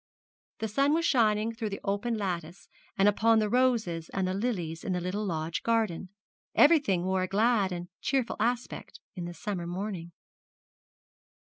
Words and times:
The 0.57 0.67
sun 0.67 0.95
was 0.95 1.05
shining 1.05 1.53
through 1.53 1.69
the 1.69 1.79
open 1.83 2.17
lattice 2.17 2.67
and 2.97 3.07
upon 3.07 3.37
the 3.37 3.51
roses 3.51 4.09
and 4.09 4.27
the 4.27 4.33
lilies 4.33 4.83
in 4.83 4.93
the 4.93 4.99
little 4.99 5.23
lodge 5.23 5.61
garden. 5.61 6.09
Everything 6.55 7.03
wore 7.03 7.21
a 7.21 7.27
glad 7.27 7.71
and 7.71 7.87
cheerful 8.01 8.37
aspect 8.39 8.99
in 9.15 9.25
the 9.25 9.33
summer 9.35 9.67
morning. 9.67 10.11